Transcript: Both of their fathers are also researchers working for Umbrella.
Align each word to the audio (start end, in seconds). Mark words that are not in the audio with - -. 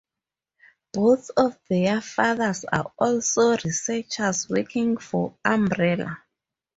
Both 0.93 1.29
of 1.37 1.59
their 1.69 2.01
fathers 2.01 2.65
are 2.65 2.91
also 2.97 3.51
researchers 3.51 4.49
working 4.49 4.97
for 4.97 5.37
Umbrella. 5.45 6.23